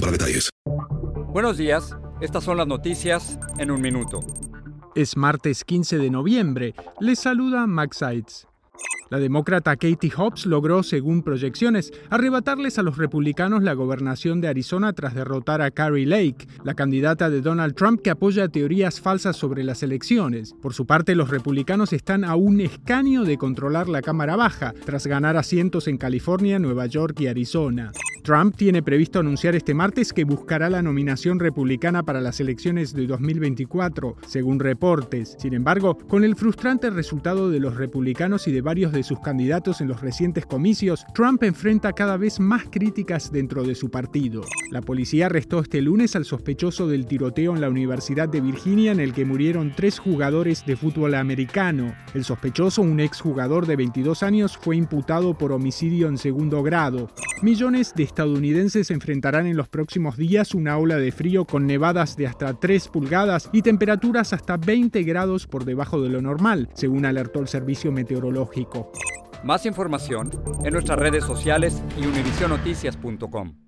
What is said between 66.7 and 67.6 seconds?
según alertó el